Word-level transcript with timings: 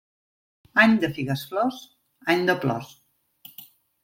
Any 0.83 0.95
de 1.03 1.09
figues-flors, 1.17 1.83
any 2.35 2.43
de 2.49 2.57
plors. 2.65 2.91